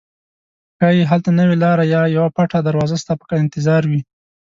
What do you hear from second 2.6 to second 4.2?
دروازه ستا په انتظار وي.